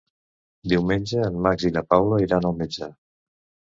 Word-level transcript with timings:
Diumenge 0.73 1.21
en 1.27 1.39
Max 1.49 1.69
i 1.71 1.73
na 1.79 1.87
Paula 1.95 2.21
iran 2.29 2.53
al 2.53 2.61
metge. 2.65 2.95